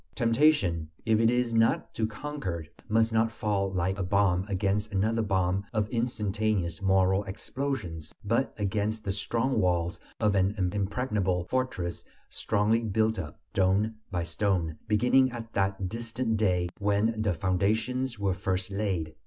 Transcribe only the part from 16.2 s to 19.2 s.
day when the foundations were first laid.